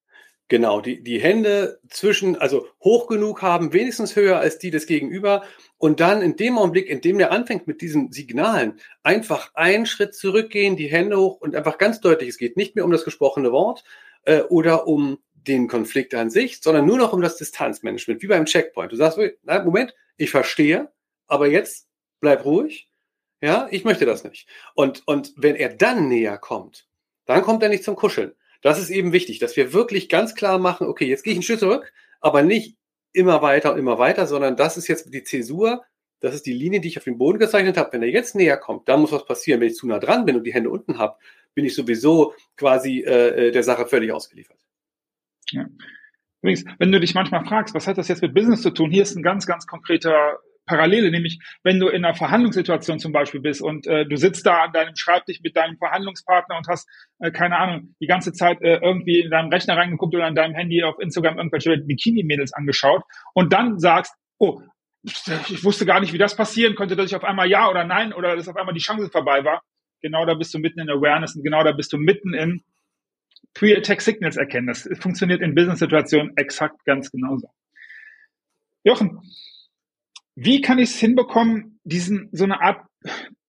Genau, 0.50 0.80
die, 0.80 1.04
die 1.04 1.20
Hände 1.20 1.80
zwischen, 1.90 2.38
also 2.38 2.68
hoch 2.82 3.08
genug 3.08 3.42
haben, 3.42 3.74
wenigstens 3.74 4.16
höher 4.16 4.40
als 4.40 4.60
die 4.60 4.72
des 4.72 4.88
Gegenüber. 4.88 5.44
Und 5.78 6.00
dann 6.00 6.22
in 6.22 6.38
dem 6.38 6.58
Augenblick, 6.58 6.88
in 6.88 7.02
dem 7.02 7.18
der 7.18 7.32
anfängt 7.34 7.68
mit 7.68 7.82
diesen 7.82 8.14
Signalen, 8.14 8.80
einfach 9.04 9.54
einen 9.56 9.86
Schritt 9.86 10.16
zurückgehen, 10.16 10.78
die 10.78 10.88
Hände 10.88 11.20
hoch 11.20 11.42
und 11.42 11.54
einfach 11.54 11.78
ganz 11.78 12.00
deutlich, 12.00 12.30
es 12.30 12.38
geht 12.38 12.56
nicht 12.56 12.76
mehr 12.76 12.86
um 12.86 12.92
das 12.92 13.04
gesprochene 13.04 13.52
Wort 13.52 13.84
äh, 14.24 14.42
oder 14.44 14.88
um 14.88 15.20
den 15.34 15.68
Konflikt 15.68 16.16
an 16.16 16.30
sich, 16.30 16.62
sondern 16.62 16.86
nur 16.86 16.98
noch 16.98 17.12
um 17.12 17.22
das 17.22 17.36
Distanzmanagement, 17.36 18.22
wie 18.22 18.28
beim 18.28 18.46
Checkpoint. 18.46 18.92
Du 18.92 18.96
sagst, 18.96 19.20
Moment, 19.46 19.94
ich 20.16 20.30
verstehe, 20.30 20.92
aber 21.28 21.48
jetzt 21.48 21.88
bleib 22.22 22.46
ruhig. 22.46 22.87
Ja, 23.42 23.68
ich 23.70 23.84
möchte 23.84 24.06
das 24.06 24.24
nicht. 24.24 24.48
Und, 24.74 25.04
und 25.08 25.34
wenn 25.36 25.56
er 25.56 25.70
dann 25.70 26.08
näher 26.08 26.38
kommt, 26.38 26.88
dann 27.26 27.44
kommt 27.44 27.62
er 27.62 27.70
nicht 27.70 27.84
zum 27.84 27.96
Kuscheln. 27.96 28.34
Das 28.62 28.80
ist 28.80 28.90
eben 28.90 29.14
wichtig, 29.14 29.40
dass 29.40 29.56
wir 29.56 29.74
wirklich 29.74 30.10
ganz 30.10 30.34
klar 30.34 30.58
machen, 30.58 30.88
okay, 30.88 31.06
jetzt 31.06 31.24
gehe 31.24 31.34
ich 31.34 31.38
einen 31.38 31.44
Schritt 31.44 31.60
zurück, 31.60 31.94
aber 32.20 32.42
nicht 32.42 32.78
immer 33.14 33.42
weiter 33.42 33.74
und 33.74 33.80
immer 33.80 34.00
weiter, 34.00 34.26
sondern 34.26 34.56
das 34.56 34.78
ist 34.78 34.88
jetzt 34.88 35.14
die 35.14 35.24
Zäsur, 35.24 35.84
das 36.20 36.34
ist 36.34 36.46
die 36.48 36.54
Linie, 36.54 36.82
die 36.82 36.88
ich 36.88 36.98
auf 36.98 37.04
dem 37.04 37.20
Boden 37.20 37.38
gezeichnet 37.38 37.78
habe. 37.78 37.94
Wenn 37.94 38.02
er 38.02 38.10
jetzt 38.10 38.36
näher 38.36 38.58
kommt, 38.58 38.90
dann 38.90 39.02
muss 39.02 39.12
was 39.12 39.26
passieren. 39.26 39.62
Wenn 39.62 39.68
ich 39.68 39.76
zu 39.76 39.88
nah 39.88 40.00
dran 40.00 40.26
bin 40.26 40.36
und 40.36 40.44
die 40.44 40.54
Hände 40.54 40.72
unten 40.72 40.98
habe, 40.98 41.18
bin 41.54 41.66
ich 41.66 41.76
sowieso 41.76 42.34
quasi 42.56 43.02
äh, 43.02 43.48
äh 43.48 43.52
der 43.52 43.64
Sache 43.64 43.86
völlig 43.86 44.12
ausgeliefert. 44.12 44.58
Ja. 45.52 45.68
Übrigens, 46.42 46.66
wenn 46.80 46.92
du 46.92 47.00
dich 47.00 47.14
manchmal 47.14 47.46
fragst, 47.46 47.76
was 47.76 47.88
hat 47.88 47.98
das 47.98 48.08
jetzt 48.08 48.22
mit 48.22 48.34
Business 48.34 48.62
zu 48.62 48.72
tun, 48.72 48.92
hier 48.92 49.04
ist 49.04 49.16
ein 49.16 49.24
ganz, 49.24 49.46
ganz 49.46 49.68
konkreter 49.68 50.40
Parallele, 50.68 51.10
nämlich 51.10 51.40
wenn 51.64 51.80
du 51.80 51.88
in 51.88 52.06
einer 52.06 52.14
Verhandlungssituation 52.14 53.00
zum 53.00 53.12
Beispiel 53.12 53.42
bist 53.42 53.62
und 53.62 53.88
äh, 53.88 54.06
du 54.06 54.18
sitzt 54.18 54.46
da 54.46 54.66
an 54.66 54.74
deinem 54.74 54.96
Schreibtisch 54.96 55.40
mit 55.42 55.56
deinem 55.56 55.78
Verhandlungspartner 55.78 56.58
und 56.58 56.68
hast, 56.68 56.88
äh, 57.20 57.32
keine 57.32 57.58
Ahnung, 57.58 57.96
die 58.00 58.06
ganze 58.06 58.34
Zeit 58.34 58.62
äh, 58.62 58.78
irgendwie 58.78 59.22
in 59.22 59.32
deinem 59.32 59.50
Rechner 59.50 59.78
reingeguckt 59.78 60.14
oder 60.14 60.26
an 60.26 60.36
deinem 60.36 60.54
Handy 60.54 60.84
auf 60.84 61.00
Instagram 61.00 61.38
irgendwelche 61.38 61.78
Bikini-Mädels 61.78 62.54
angeschaut 62.54 63.02
und 63.34 63.54
dann 63.54 63.80
sagst, 63.80 64.14
oh, 64.38 64.62
ich 65.04 65.64
wusste 65.64 65.86
gar 65.86 66.02
nicht, 66.02 66.14
wie 66.14 66.18
das 66.18 66.36
passieren 66.36 66.76
konnte, 66.76 66.96
dass 66.96 67.08
ich 67.08 67.16
auf 67.16 67.24
einmal 67.24 67.50
ja 67.50 67.70
oder 67.70 67.86
nein 67.86 68.14
oder 68.14 68.36
dass 68.36 68.48
auf 68.48 68.58
einmal 68.58 68.74
die 68.74 68.82
Chance 68.82 69.10
vorbei 69.10 69.44
war. 69.46 69.64
Genau 70.02 70.26
da 70.26 70.36
bist 70.36 70.54
du 70.54 70.60
mitten 70.60 70.80
in 70.80 70.90
Awareness 70.90 71.36
und 71.36 71.44
genau 71.44 71.64
da 71.64 71.72
bist 71.72 71.94
du 71.94 71.98
mitten 71.98 72.34
in 72.34 72.62
Pre-Attack 73.54 74.02
Signals 74.02 74.38
erkennen. 74.38 74.68
Das 74.68 74.88
funktioniert 75.00 75.42
in 75.42 75.56
Business-Situationen 75.56 76.36
exakt 76.36 76.84
ganz 76.86 77.10
genauso. 77.10 77.50
Jochen, 78.84 79.20
wie 80.40 80.62
kann 80.62 80.78
ich 80.78 80.92
es 80.92 81.00
hinbekommen, 81.00 81.80
diesen 81.84 82.30
so 82.32 82.44
eine 82.44 82.62
Art 82.62 82.86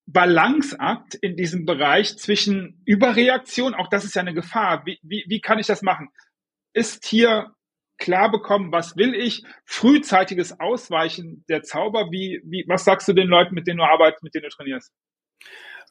Balanceakt 0.07 1.13
in 1.13 1.37
diesem 1.37 1.65
Bereich 1.65 2.17
zwischen 2.17 2.81
Überreaktion, 2.83 3.75
auch 3.75 3.89
das 3.89 4.05
ist 4.05 4.15
ja 4.15 4.21
eine 4.21 4.33
Gefahr. 4.33 4.83
Wie, 4.87 4.97
wie, 5.03 5.23
wie 5.27 5.39
kann 5.39 5.59
ich 5.59 5.67
das 5.67 5.83
machen? 5.83 6.09
Ist 6.73 7.05
hier 7.05 7.53
klar 7.99 8.31
bekommen, 8.31 8.71
was 8.71 8.97
will 8.97 9.13
ich? 9.13 9.43
Frühzeitiges 9.65 10.59
Ausweichen 10.59 11.45
der 11.47 11.61
Zauber. 11.61 12.09
Wie, 12.09 12.41
wie, 12.43 12.65
was 12.67 12.85
sagst 12.85 13.07
du 13.07 13.13
den 13.13 13.27
Leuten, 13.27 13.53
mit 13.53 13.67
denen 13.67 13.77
du 13.77 13.83
arbeitest, 13.83 14.23
mit 14.23 14.33
denen 14.33 14.45
du 14.45 14.49
trainierst? 14.49 14.91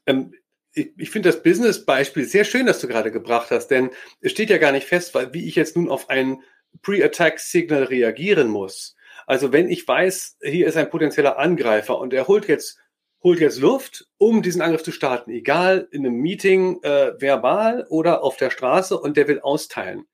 Ähm, 0.07 0.35
ich, 0.73 0.91
ich 0.97 1.11
finde 1.11 1.29
das 1.29 1.45
Business-Beispiel 1.45 2.25
sehr 2.25 2.45
schön, 2.45 2.67
das 2.67 2.81
du 2.81 2.89
gerade 2.89 3.13
gebracht 3.13 3.53
hast, 3.53 3.69
denn 3.69 3.91
es 4.21 4.33
steht 4.33 4.51
ja 4.51 4.59
gar 4.59 4.73
nicht 4.73 4.89
fest, 4.89 5.15
weil, 5.15 5.33
wie 5.33 5.47
ich 5.47 5.55
jetzt 5.55 5.77
nun 5.77 5.89
auf 5.89 6.11
ein 6.11 6.43
Pre-Attack-Signal 6.83 7.85
reagieren 7.85 8.49
muss. 8.49 8.97
Also 9.29 9.53
wenn 9.53 9.69
ich 9.69 9.87
weiß, 9.87 10.39
hier 10.43 10.67
ist 10.67 10.79
ein 10.79 10.89
potenzieller 10.89 11.39
Angreifer 11.39 11.99
und 11.99 12.15
er 12.15 12.29
holt 12.29 12.49
jetzt 12.49 12.79
holt 13.23 13.41
jetzt 13.41 13.61
Luft, 13.61 14.07
um 14.17 14.41
diesen 14.41 14.63
Angriff 14.63 14.83
zu 14.83 14.91
starten, 14.91 15.31
egal 15.31 15.87
in 15.91 16.07
einem 16.07 16.15
Meeting 16.15 16.83
äh, 16.83 17.13
verbal 17.21 17.85
oder 17.91 18.23
auf 18.23 18.39
der 18.39 18.49
Straße 18.49 18.99
und 18.99 19.19
der 19.19 19.29
will 19.29 19.41
austeilen, 19.41 20.07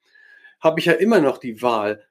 habe 0.58 0.80
ich 0.80 0.86
ja 0.86 0.94
immer 0.94 1.20
noch 1.20 1.38
die 1.38 1.62
Wahl, 1.62 2.02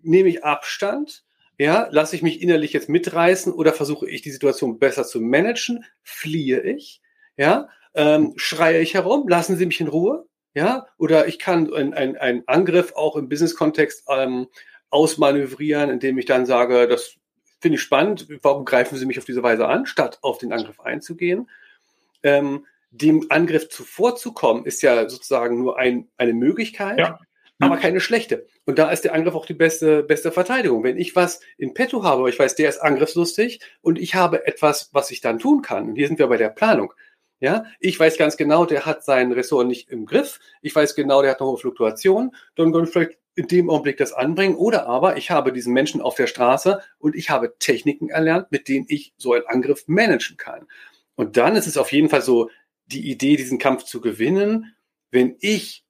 nehme 0.00 0.30
ich 0.30 0.44
Abstand, 0.44 1.24
ja, 1.58 1.88
lasse 1.90 2.16
ich 2.16 2.22
mich 2.22 2.40
innerlich 2.40 2.72
jetzt 2.72 2.88
mitreißen 2.88 3.52
oder 3.52 3.74
versuche 3.74 4.08
ich 4.08 4.22
die 4.22 4.30
Situation 4.30 4.78
besser 4.78 5.04
zu 5.04 5.20
managen, 5.20 5.84
fliehe 6.04 6.62
ich, 6.62 7.02
ja, 7.36 7.68
ähm, 7.94 8.32
schreie 8.36 8.80
ich 8.80 8.94
herum, 8.94 9.28
lassen 9.28 9.58
Sie 9.58 9.66
mich 9.66 9.80
in 9.80 9.88
Ruhe, 9.88 10.26
ja, 10.54 10.86
oder 10.96 11.26
ich 11.26 11.38
kann 11.38 11.70
einen 11.74 12.16
ein 12.16 12.44
Angriff 12.46 12.94
auch 12.94 13.16
im 13.16 13.28
Business-Kontext 13.28 14.04
ähm, 14.08 14.46
ausmanövrieren, 14.96 15.90
indem 15.90 16.16
ich 16.16 16.24
dann 16.24 16.46
sage, 16.46 16.88
das 16.88 17.16
finde 17.60 17.76
ich 17.76 17.82
spannend, 17.82 18.26
warum 18.42 18.64
greifen 18.64 18.96
Sie 18.96 19.04
mich 19.04 19.18
auf 19.18 19.26
diese 19.26 19.42
Weise 19.42 19.68
an, 19.68 19.84
statt 19.84 20.18
auf 20.22 20.38
den 20.38 20.54
Angriff 20.54 20.80
einzugehen. 20.80 21.50
Ähm, 22.22 22.64
dem 22.90 23.26
Angriff 23.28 23.68
zuvorzukommen, 23.68 24.64
ist 24.64 24.80
ja 24.80 25.06
sozusagen 25.08 25.58
nur 25.58 25.78
ein, 25.78 26.08
eine 26.16 26.32
Möglichkeit, 26.32 26.98
ja. 26.98 27.18
aber 27.58 27.76
keine 27.76 28.00
schlechte. 28.00 28.46
Und 28.64 28.78
da 28.78 28.90
ist 28.90 29.04
der 29.04 29.12
Angriff 29.12 29.34
auch 29.34 29.44
die 29.44 29.52
beste, 29.52 30.02
beste 30.02 30.32
Verteidigung. 30.32 30.82
Wenn 30.82 30.96
ich 30.96 31.14
was 31.14 31.40
in 31.58 31.74
petto 31.74 32.02
habe, 32.02 32.30
ich 32.30 32.38
weiß, 32.38 32.54
der 32.54 32.70
ist 32.70 32.78
angriffslustig 32.78 33.60
und 33.82 33.98
ich 33.98 34.14
habe 34.14 34.46
etwas, 34.46 34.88
was 34.92 35.10
ich 35.10 35.20
dann 35.20 35.38
tun 35.38 35.60
kann. 35.60 35.90
Und 35.90 35.96
hier 35.96 36.08
sind 36.08 36.18
wir 36.18 36.28
bei 36.28 36.38
der 36.38 36.48
Planung. 36.48 36.94
Ja, 37.38 37.64
ich 37.80 38.00
weiß 38.00 38.16
ganz 38.16 38.36
genau, 38.38 38.64
der 38.64 38.86
hat 38.86 39.04
sein 39.04 39.30
Ressort 39.32 39.66
nicht 39.66 39.90
im 39.90 40.06
Griff. 40.06 40.40
Ich 40.62 40.74
weiß 40.74 40.94
genau, 40.94 41.20
der 41.20 41.32
hat 41.32 41.40
eine 41.40 41.50
hohe 41.50 41.58
Fluktuation. 41.58 42.34
Dann 42.54 42.72
kann 42.72 42.84
ich 42.84 42.90
vielleicht 42.90 43.18
in 43.34 43.46
dem 43.46 43.68
Augenblick 43.68 43.98
das 43.98 44.14
anbringen. 44.14 44.56
Oder 44.56 44.86
aber 44.86 45.18
ich 45.18 45.30
habe 45.30 45.52
diesen 45.52 45.74
Menschen 45.74 46.00
auf 46.00 46.14
der 46.14 46.26
Straße 46.26 46.80
und 46.98 47.14
ich 47.14 47.28
habe 47.28 47.54
Techniken 47.58 48.08
erlernt, 48.08 48.50
mit 48.50 48.68
denen 48.68 48.86
ich 48.88 49.12
so 49.18 49.34
einen 49.34 49.46
Angriff 49.46 49.84
managen 49.86 50.38
kann. 50.38 50.66
Und 51.14 51.36
dann 51.36 51.56
ist 51.56 51.66
es 51.66 51.76
auf 51.76 51.92
jeden 51.92 52.08
Fall 52.08 52.22
so 52.22 52.50
die 52.86 53.10
Idee, 53.10 53.36
diesen 53.36 53.58
Kampf 53.58 53.84
zu 53.84 54.00
gewinnen, 54.00 54.74
wenn 55.10 55.36
ich 55.40 55.84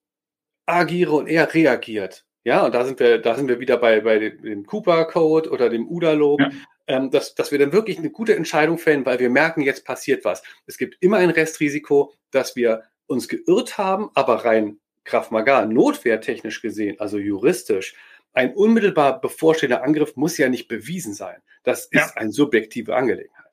agiere 0.66 1.12
und 1.12 1.28
er 1.28 1.54
reagiert. 1.54 2.24
Ja, 2.42 2.64
und 2.66 2.74
da 2.74 2.84
sind 2.84 2.98
wir, 2.98 3.18
da 3.18 3.36
sind 3.36 3.48
wir 3.48 3.60
wieder 3.60 3.76
bei, 3.76 4.00
bei 4.00 4.18
dem 4.18 4.66
Cooper-Code 4.66 5.50
oder 5.50 5.68
dem 5.68 5.88
UDA-Log. 5.88 6.40
Ja 6.40 6.50
ähm, 6.86 7.10
dass, 7.10 7.34
dass 7.34 7.50
wir 7.52 7.58
dann 7.58 7.72
wirklich 7.72 7.98
eine 7.98 8.10
gute 8.10 8.36
Entscheidung 8.36 8.78
fällen, 8.78 9.04
weil 9.06 9.18
wir 9.18 9.30
merken, 9.30 9.62
jetzt 9.62 9.84
passiert 9.84 10.24
was. 10.24 10.42
Es 10.66 10.78
gibt 10.78 10.96
immer 11.00 11.18
ein 11.18 11.30
Restrisiko, 11.30 12.12
dass 12.30 12.56
wir 12.56 12.82
uns 13.06 13.28
geirrt 13.28 13.78
haben, 13.78 14.10
aber 14.14 14.44
rein 14.44 14.78
Kraft 15.04 15.30
Maga, 15.30 15.64
notwehrtechnisch 15.66 16.60
gesehen, 16.62 16.98
also 16.98 17.18
juristisch, 17.18 17.94
ein 18.32 18.52
unmittelbar 18.54 19.20
bevorstehender 19.20 19.82
Angriff 19.82 20.16
muss 20.16 20.36
ja 20.36 20.48
nicht 20.48 20.68
bewiesen 20.68 21.14
sein. 21.14 21.40
Das 21.62 21.86
ist 21.86 21.92
ja. 21.92 22.12
eine 22.16 22.32
subjektive 22.32 22.94
Angelegenheit. 22.94 23.46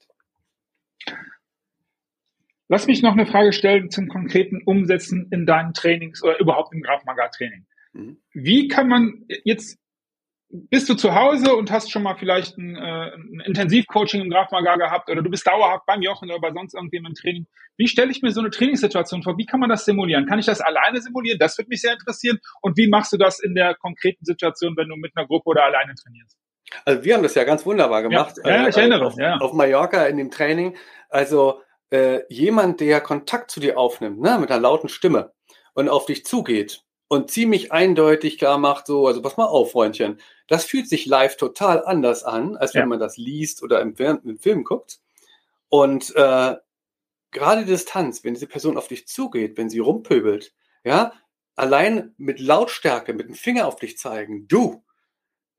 Lass 2.67 2.87
mich 2.87 3.01
noch 3.01 3.13
eine 3.13 3.25
Frage 3.25 3.53
stellen 3.53 3.91
zum 3.91 4.07
konkreten 4.07 4.61
Umsetzen 4.63 5.27
in 5.31 5.45
deinen 5.45 5.73
Trainings 5.73 6.23
oder 6.23 6.39
überhaupt 6.39 6.73
im 6.73 6.81
Graf 6.81 7.05
Maga 7.05 7.27
Training. 7.29 7.65
Mhm. 7.93 8.17
Wie 8.33 8.67
kann 8.67 8.87
man 8.87 9.25
jetzt 9.43 9.77
bist 10.53 10.87
du 10.87 10.93
zu 10.93 11.15
Hause 11.15 11.55
und 11.55 11.71
hast 11.71 11.91
schon 11.91 12.03
mal 12.03 12.15
vielleicht 12.15 12.57
ein, 12.59 12.75
äh, 12.75 13.11
ein 13.15 13.41
Intensivcoaching 13.45 14.21
im 14.21 14.29
Graf 14.29 14.51
Magar 14.51 14.77
gehabt 14.77 15.09
oder 15.09 15.23
du 15.23 15.29
bist 15.31 15.47
dauerhaft 15.47 15.85
beim 15.87 16.03
Jochen 16.03 16.29
oder 16.29 16.39
bei 16.39 16.51
sonst 16.51 16.75
irgendjemandem 16.75 17.13
im 17.17 17.21
Training. 17.21 17.47
Wie 17.75 17.87
stelle 17.87 18.11
ich 18.11 18.21
mir 18.21 18.31
so 18.31 18.39
eine 18.39 18.51
Trainingssituation 18.51 19.23
vor? 19.23 19.35
Wie 19.37 19.47
kann 19.47 19.59
man 19.59 19.69
das 19.69 19.83
simulieren? 19.83 20.27
Kann 20.27 20.37
ich 20.37 20.45
das 20.45 20.61
alleine 20.61 21.01
simulieren? 21.01 21.39
Das 21.39 21.57
würde 21.57 21.69
mich 21.69 21.81
sehr 21.81 21.93
interessieren. 21.93 22.39
Und 22.61 22.77
wie 22.77 22.87
machst 22.87 23.11
du 23.11 23.17
das 23.17 23.39
in 23.39 23.55
der 23.55 23.73
konkreten 23.73 24.23
Situation, 24.25 24.77
wenn 24.77 24.89
du 24.89 24.95
mit 24.95 25.13
einer 25.15 25.25
Gruppe 25.25 25.49
oder 25.49 25.63
alleine 25.63 25.95
trainierst? 25.95 26.37
Also 26.85 27.03
wir 27.03 27.15
haben 27.15 27.23
das 27.23 27.33
ja 27.33 27.45
ganz 27.45 27.65
wunderbar 27.65 28.03
gemacht. 28.03 28.35
Ja, 28.45 28.63
ja 28.63 28.67
ich 28.67 28.77
erinnere. 28.77 29.07
Auf, 29.07 29.17
ja. 29.17 29.37
auf 29.37 29.53
Mallorca 29.53 30.05
in 30.05 30.17
dem 30.17 30.29
Training. 30.29 30.77
Also 31.09 31.61
äh, 31.89 32.21
jemand, 32.29 32.79
der 32.79 33.01
Kontakt 33.01 33.49
zu 33.49 33.59
dir 33.59 33.79
aufnimmt, 33.79 34.19
ne, 34.19 34.37
mit 34.39 34.51
einer 34.51 34.61
lauten 34.61 34.87
Stimme 34.87 35.31
und 35.73 35.89
auf 35.89 36.05
dich 36.05 36.25
zugeht 36.25 36.83
und 37.07 37.31
ziemlich 37.31 37.71
eindeutig 37.71 38.37
klar 38.37 38.59
macht, 38.59 38.85
so, 38.87 39.07
also 39.07 39.21
pass 39.21 39.37
mal 39.37 39.45
auf, 39.45 39.71
Freundchen, 39.71 40.19
das 40.47 40.65
fühlt 40.65 40.89
sich 40.89 41.05
live 41.05 41.37
total 41.37 41.85
anders 41.85 42.23
an, 42.23 42.57
als 42.57 42.73
wenn 42.73 42.81
ja. 42.81 42.87
man 42.87 42.99
das 42.99 43.17
liest 43.17 43.63
oder 43.63 43.81
im, 43.81 43.95
im 43.95 44.37
Film 44.39 44.63
guckt. 44.63 44.99
Und 45.69 46.15
äh, 46.15 46.55
gerade 47.31 47.61
die 47.65 47.71
Distanz, 47.71 48.23
wenn 48.23 48.33
diese 48.33 48.47
Person 48.47 48.77
auf 48.77 48.87
dich 48.87 49.07
zugeht, 49.07 49.57
wenn 49.57 49.69
sie 49.69 49.79
rumpöbelt, 49.79 50.53
ja, 50.83 51.13
allein 51.55 52.13
mit 52.17 52.39
Lautstärke, 52.39 53.13
mit 53.13 53.27
dem 53.27 53.35
Finger 53.35 53.67
auf 53.67 53.77
dich 53.77 53.97
zeigen, 53.97 54.47
du, 54.47 54.83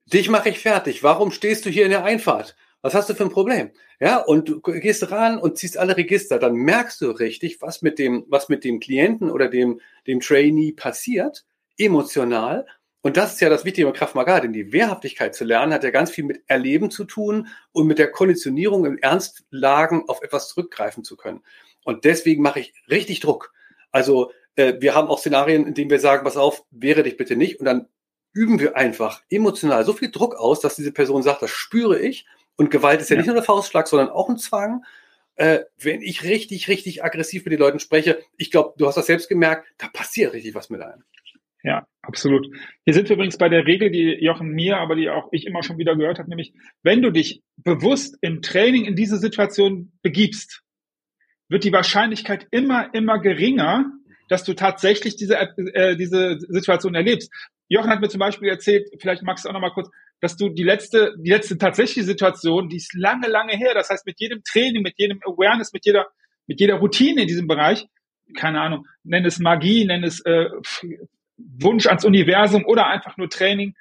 dich 0.06 0.28
mache 0.28 0.50
ich 0.50 0.58
fertig, 0.58 1.02
warum 1.02 1.30
stehst 1.30 1.64
du 1.64 1.70
hier 1.70 1.84
in 1.84 1.90
der 1.90 2.04
Einfahrt? 2.04 2.56
Was 2.82 2.94
hast 2.94 3.08
du 3.08 3.14
für 3.14 3.24
ein 3.24 3.30
Problem? 3.30 3.70
Ja, 3.98 4.18
und 4.18 4.48
du 4.48 4.60
gehst 4.60 5.10
ran 5.10 5.38
und 5.38 5.56
ziehst 5.56 5.78
alle 5.78 5.96
Register, 5.96 6.38
dann 6.38 6.54
merkst 6.54 7.00
du 7.00 7.10
richtig, 7.12 7.62
was 7.62 7.80
mit 7.80 7.98
dem, 7.98 8.26
was 8.28 8.50
mit 8.50 8.62
dem 8.64 8.80
Klienten 8.80 9.30
oder 9.30 9.48
dem, 9.48 9.80
dem 10.06 10.20
Trainee 10.20 10.72
passiert, 10.72 11.46
emotional. 11.78 12.66
Und 13.04 13.18
das 13.18 13.34
ist 13.34 13.40
ja 13.42 13.50
das 13.50 13.66
Wichtige 13.66 13.86
bei 13.86 13.92
Kraft 13.92 14.14
Maga, 14.14 14.40
denn 14.40 14.54
die 14.54 14.72
Wehrhaftigkeit 14.72 15.34
zu 15.34 15.44
lernen 15.44 15.74
hat 15.74 15.84
ja 15.84 15.90
ganz 15.90 16.10
viel 16.10 16.24
mit 16.24 16.42
Erleben 16.46 16.90
zu 16.90 17.04
tun 17.04 17.48
und 17.72 17.86
mit 17.86 17.98
der 17.98 18.10
Konditionierung 18.10 18.86
in 18.86 18.96
Ernstlagen 18.96 20.08
auf 20.08 20.22
etwas 20.22 20.48
zurückgreifen 20.48 21.04
zu 21.04 21.14
können. 21.18 21.42
Und 21.84 22.06
deswegen 22.06 22.42
mache 22.42 22.60
ich 22.60 22.72
richtig 22.88 23.20
Druck. 23.20 23.52
Also 23.92 24.32
äh, 24.56 24.76
wir 24.80 24.94
haben 24.94 25.08
auch 25.08 25.18
Szenarien, 25.18 25.66
in 25.66 25.74
denen 25.74 25.90
wir 25.90 26.00
sagen, 26.00 26.24
pass 26.24 26.38
auf, 26.38 26.64
wehre 26.70 27.02
dich 27.02 27.18
bitte 27.18 27.36
nicht. 27.36 27.60
Und 27.60 27.66
dann 27.66 27.88
üben 28.32 28.58
wir 28.58 28.74
einfach 28.74 29.20
emotional 29.28 29.84
so 29.84 29.92
viel 29.92 30.10
Druck 30.10 30.34
aus, 30.34 30.60
dass 30.60 30.76
diese 30.76 30.92
Person 30.92 31.22
sagt, 31.22 31.42
das 31.42 31.50
spüre 31.50 31.98
ich. 31.98 32.26
Und 32.56 32.70
Gewalt 32.70 33.02
ist 33.02 33.10
ja, 33.10 33.16
ja. 33.16 33.20
nicht 33.20 33.26
nur 33.26 33.36
der 33.36 33.44
Faustschlag, 33.44 33.86
sondern 33.86 34.08
auch 34.08 34.30
ein 34.30 34.38
Zwang. 34.38 34.82
Äh, 35.34 35.60
wenn 35.76 36.00
ich 36.00 36.24
richtig, 36.24 36.68
richtig 36.68 37.04
aggressiv 37.04 37.44
mit 37.44 37.52
den 37.52 37.60
Leuten 37.60 37.80
spreche, 37.80 38.22
ich 38.38 38.50
glaube, 38.50 38.72
du 38.78 38.86
hast 38.86 38.94
das 38.94 39.04
selbst 39.04 39.28
gemerkt, 39.28 39.66
da 39.76 39.88
passiert 39.88 40.32
richtig 40.32 40.54
was 40.54 40.70
mit 40.70 40.80
einem. 40.80 41.04
Ja, 41.64 41.86
absolut. 42.02 42.46
Hier 42.84 42.92
sind 42.92 43.08
wir 43.08 43.16
übrigens 43.16 43.38
bei 43.38 43.48
der 43.48 43.66
Regel, 43.66 43.90
die 43.90 44.22
Jochen 44.22 44.50
mir, 44.50 44.76
aber 44.76 44.96
die 44.96 45.08
auch 45.08 45.28
ich 45.32 45.46
immer 45.46 45.62
schon 45.62 45.78
wieder 45.78 45.96
gehört 45.96 46.18
habe, 46.18 46.28
nämlich, 46.28 46.52
wenn 46.82 47.00
du 47.00 47.10
dich 47.10 47.42
bewusst 47.56 48.18
im 48.20 48.42
Training 48.42 48.84
in 48.84 48.94
diese 48.94 49.16
Situation 49.16 49.90
begibst, 50.02 50.62
wird 51.48 51.64
die 51.64 51.72
Wahrscheinlichkeit 51.72 52.46
immer, 52.50 52.92
immer 52.92 53.18
geringer, 53.18 53.90
dass 54.28 54.44
du 54.44 54.52
tatsächlich 54.52 55.16
diese, 55.16 55.38
äh, 55.38 55.96
diese 55.96 56.38
Situation 56.38 56.94
erlebst. 56.94 57.32
Jochen 57.68 57.90
hat 57.90 58.00
mir 58.00 58.08
zum 58.08 58.20
Beispiel 58.20 58.50
erzählt, 58.50 58.90
vielleicht 59.00 59.22
magst 59.22 59.44
du 59.44 59.48
auch 59.48 59.54
noch 59.54 59.60
mal 59.60 59.72
kurz, 59.72 59.88
dass 60.20 60.36
du 60.36 60.50
die 60.50 60.62
letzte, 60.62 61.14
die 61.18 61.30
letzte 61.30 61.56
tatsächliche 61.56 62.04
Situation, 62.04 62.68
die 62.68 62.76
ist 62.76 62.94
lange, 62.94 63.28
lange 63.28 63.56
her. 63.56 63.72
Das 63.72 63.88
heißt, 63.88 64.04
mit 64.04 64.20
jedem 64.20 64.42
Training, 64.42 64.82
mit 64.82 64.94
jedem 64.98 65.18
Awareness, 65.24 65.72
mit 65.72 65.86
jeder, 65.86 66.08
mit 66.46 66.60
jeder 66.60 66.74
Routine 66.74 67.22
in 67.22 67.28
diesem 67.28 67.46
Bereich, 67.46 67.86
keine 68.36 68.60
Ahnung, 68.60 68.86
nenn 69.02 69.24
es 69.24 69.38
Magie, 69.38 69.84
nenn 69.86 70.04
es 70.04 70.20
äh, 70.20 70.48
Wunsch 71.36 71.86
ans 71.86 72.04
Universum 72.04 72.64
oder 72.64 72.86
einfach 72.86 73.16
nur 73.16 73.28
Training, 73.28 73.74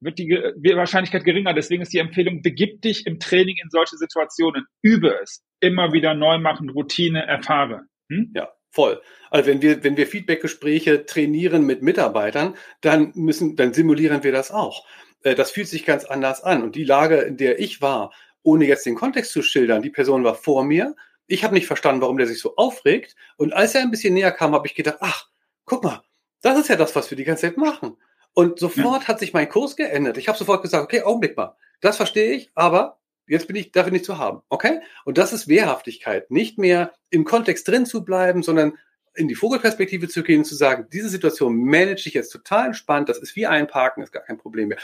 wird 0.00 0.18
die 0.18 0.30
Wahrscheinlichkeit 0.30 1.24
geringer. 1.24 1.54
Deswegen 1.54 1.82
ist 1.82 1.92
die 1.92 1.98
Empfehlung, 1.98 2.42
begib 2.42 2.82
dich 2.82 3.06
im 3.06 3.18
Training 3.18 3.56
in 3.62 3.70
solche 3.70 3.96
Situationen. 3.96 4.66
Übe 4.82 5.18
es. 5.22 5.42
Immer 5.60 5.92
wieder 5.92 6.14
neu 6.14 6.38
machen, 6.38 6.68
Routine, 6.68 7.26
erfahre. 7.26 7.86
Hm? 8.10 8.32
Ja, 8.34 8.50
voll. 8.70 9.00
Also 9.30 9.50
wenn 9.50 9.62
wir, 9.62 9.82
wenn 9.82 9.96
wir 9.96 10.06
Feedbackgespräche 10.06 11.06
trainieren 11.06 11.64
mit 11.64 11.82
Mitarbeitern, 11.82 12.54
dann 12.82 13.12
müssen, 13.14 13.56
dann 13.56 13.72
simulieren 13.72 14.22
wir 14.22 14.32
das 14.32 14.50
auch. 14.50 14.86
Äh, 15.22 15.34
das 15.34 15.50
fühlt 15.50 15.68
sich 15.68 15.84
ganz 15.84 16.04
anders 16.04 16.42
an. 16.42 16.62
Und 16.62 16.76
die 16.76 16.84
Lage, 16.84 17.16
in 17.16 17.36
der 17.36 17.58
ich 17.58 17.80
war, 17.80 18.12
ohne 18.42 18.66
jetzt 18.66 18.84
den 18.84 18.94
Kontext 18.94 19.32
zu 19.32 19.42
schildern, 19.42 19.82
die 19.82 19.90
Person 19.90 20.22
war 20.22 20.34
vor 20.34 20.64
mir. 20.64 20.94
Ich 21.26 21.44
habe 21.44 21.54
nicht 21.54 21.66
verstanden, 21.66 22.02
warum 22.02 22.18
der 22.18 22.26
sich 22.26 22.40
so 22.40 22.56
aufregt. 22.56 23.16
Und 23.38 23.54
als 23.54 23.74
er 23.74 23.80
ein 23.80 23.90
bisschen 23.90 24.12
näher 24.12 24.32
kam, 24.32 24.52
habe 24.52 24.66
ich 24.66 24.74
gedacht, 24.74 24.98
ach, 25.00 25.28
guck 25.64 25.82
mal, 25.82 26.02
das 26.44 26.58
ist 26.58 26.68
ja 26.68 26.76
das, 26.76 26.94
was 26.94 27.10
wir 27.10 27.16
die 27.16 27.24
ganze 27.24 27.42
Zeit 27.42 27.56
machen. 27.56 27.96
Und 28.34 28.58
sofort 28.58 29.02
ja. 29.02 29.08
hat 29.08 29.18
sich 29.18 29.32
mein 29.32 29.48
Kurs 29.48 29.76
geändert. 29.76 30.18
Ich 30.18 30.28
habe 30.28 30.36
sofort 30.36 30.62
gesagt, 30.62 30.84
okay, 30.84 31.02
Augenblick 31.02 31.36
mal, 31.36 31.56
das 31.80 31.96
verstehe 31.96 32.32
ich, 32.32 32.50
aber 32.54 32.98
jetzt 33.26 33.46
bin 33.46 33.56
ich 33.56 33.72
dafür 33.72 33.92
nicht 33.92 34.04
zu 34.04 34.18
haben. 34.18 34.42
Okay? 34.48 34.80
Und 35.04 35.16
das 35.16 35.32
ist 35.32 35.48
Wehrhaftigkeit. 35.48 36.30
Nicht 36.30 36.58
mehr 36.58 36.92
im 37.10 37.24
Kontext 37.24 37.66
drin 37.66 37.86
zu 37.86 38.04
bleiben, 38.04 38.42
sondern 38.42 38.76
in 39.14 39.28
die 39.28 39.36
Vogelperspektive 39.36 40.08
zu 40.08 40.22
gehen 40.22 40.40
und 40.40 40.44
zu 40.44 40.56
sagen, 40.56 40.88
diese 40.92 41.08
Situation 41.08 41.56
manage 41.56 42.08
ich 42.08 42.14
jetzt 42.14 42.30
total 42.30 42.66
entspannt, 42.66 43.08
das 43.08 43.18
ist 43.18 43.36
wie 43.36 43.46
einparken, 43.46 44.02
ist 44.02 44.12
gar 44.12 44.24
kein 44.24 44.38
Problem 44.38 44.68
mehr. 44.68 44.78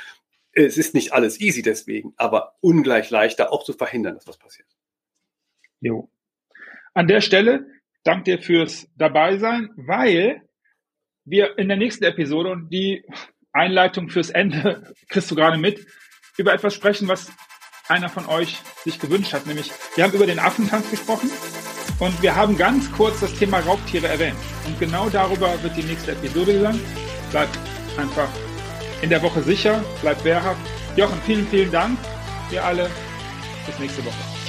Es 0.53 0.79
ist 0.79 0.95
nicht 0.95 1.13
alles 1.13 1.41
easy 1.41 1.63
deswegen, 1.63 2.15
aber 2.17 2.55
ungleich 2.61 3.11
leichter 3.11 3.53
auch 3.53 3.65
zu 3.65 3.73
verhindern, 3.73 4.15
dass 4.15 4.27
was 4.27 4.39
passiert. 4.39 4.69
Jo. 5.81 6.09
An 6.95 7.09
der 7.09 7.21
Stelle 7.21 7.67
danke 8.05 8.25
dir 8.25 8.43
fürs 8.43 8.89
Dabeisein, 8.97 9.71
weil 9.77 10.43
wir 11.31 11.59
in 11.59 11.69
der 11.69 11.77
nächsten 11.77 12.05
Episode 12.05 12.51
und 12.51 12.71
die 12.71 13.05
Einleitung 13.53 14.09
fürs 14.09 14.31
Ende 14.31 14.95
kriegst 15.09 15.31
du 15.31 15.35
gerade 15.35 15.59
mit, 15.59 15.87
über 16.37 16.53
etwas 16.53 16.75
sprechen, 16.75 17.09
was 17.09 17.31
einer 17.89 18.09
von 18.09 18.27
euch 18.27 18.59
sich 18.85 18.99
gewünscht 18.99 19.33
hat, 19.33 19.47
nämlich 19.47 19.71
wir 19.97 20.05
haben 20.05 20.13
über 20.13 20.27
den 20.27 20.39
Affentanz 20.39 20.91
gesprochen 20.91 21.31
und 21.99 22.23
wir 22.23 22.35
haben 22.35 22.57
ganz 22.57 22.91
kurz 22.93 23.21
das 23.21 23.35
Thema 23.35 23.59
Raubtiere 23.61 24.09
erwähnt. 24.09 24.39
Und 24.67 24.79
genau 24.79 25.11
darüber 25.11 25.63
wird 25.63 25.77
die 25.77 25.83
nächste 25.83 26.13
Episode 26.13 26.61
sein. 26.61 26.81
Bleibt 27.31 27.59
einfach 27.97 28.29
in 29.03 29.11
der 29.11 29.23
Woche 29.23 29.43
sicher, 29.43 29.85
bleibt 30.01 30.25
wehrhaft. 30.25 30.61
Jochen, 30.97 31.21
vielen, 31.27 31.47
vielen 31.49 31.71
Dank. 31.71 31.99
Wir 32.49 32.65
alle. 32.65 32.91
Bis 33.67 33.79
nächste 33.79 34.05
Woche. 34.05 34.40